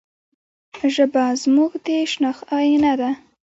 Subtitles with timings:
[0.95, 3.09] ژبه زموږ د شناخت آینه ده.